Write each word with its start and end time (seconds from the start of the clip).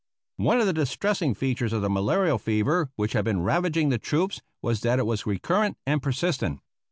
One 0.37 0.59
of 0.59 0.65
the 0.65 0.73
distressing 0.73 1.35
features 1.35 1.71
of 1.73 1.83
the 1.83 1.89
malarial 1.91 2.39
fever 2.39 2.89
which 2.95 3.13
had 3.13 3.23
been 3.23 3.43
ravaging 3.43 3.89
the 3.89 3.99
troops 3.99 4.41
was 4.59 4.81
that 4.81 4.97
it 4.97 5.05
was 5.05 5.27
recurrent 5.27 5.77
and 5.85 6.01
persistent. 6.01 6.59